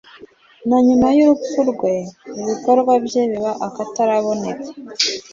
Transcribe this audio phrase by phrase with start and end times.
[0.67, 1.93] na nyuma y'urupfu rwe,
[2.41, 4.67] ibikorwa bye biba akataraboneka